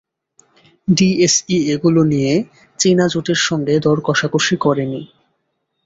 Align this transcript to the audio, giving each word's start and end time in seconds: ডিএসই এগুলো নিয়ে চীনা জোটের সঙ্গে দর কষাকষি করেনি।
ডিএসই 0.87 1.57
এগুলো 1.73 2.01
নিয়ে 2.03 2.33
চীনা 2.79 3.05
জোটের 3.07 3.39
সঙ্গে 3.47 3.75
দর 3.85 3.97
কষাকষি 4.07 4.55
করেনি। 4.57 5.01